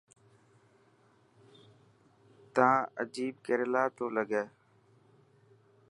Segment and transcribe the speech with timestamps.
[2.53, 4.43] تان عجيب ڪريلا تو لگي.